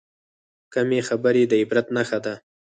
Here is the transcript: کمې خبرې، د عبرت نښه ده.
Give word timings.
کمې 0.73 0.99
خبرې، 1.07 1.43
د 1.47 1.53
عبرت 1.61 1.85
نښه 1.95 2.19
ده. 2.25 2.33